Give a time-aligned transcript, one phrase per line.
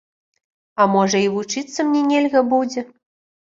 [0.81, 2.89] А можа і вучыцца мне нельга будзе.